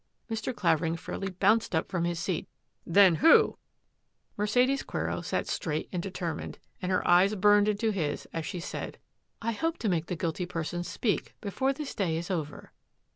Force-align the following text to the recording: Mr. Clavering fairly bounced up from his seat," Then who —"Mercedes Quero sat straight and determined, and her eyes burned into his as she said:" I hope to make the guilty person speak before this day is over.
Mr. 0.31 0.51
Clavering 0.51 0.95
fairly 0.97 1.29
bounced 1.29 1.75
up 1.75 1.87
from 1.87 2.05
his 2.05 2.17
seat," 2.17 2.49
Then 2.97 3.17
who 3.17 3.59
—"Mercedes 4.35 4.81
Quero 4.81 5.21
sat 5.21 5.45
straight 5.47 5.89
and 5.91 6.01
determined, 6.01 6.57
and 6.81 6.91
her 6.91 7.07
eyes 7.07 7.35
burned 7.35 7.67
into 7.67 7.91
his 7.91 8.27
as 8.33 8.43
she 8.47 8.59
said:" 8.61 8.97
I 9.43 9.51
hope 9.51 9.77
to 9.77 9.89
make 9.89 10.07
the 10.07 10.15
guilty 10.15 10.47
person 10.47 10.83
speak 10.83 11.35
before 11.39 11.71
this 11.71 11.93
day 11.93 12.17
is 12.17 12.31
over. 12.31 12.71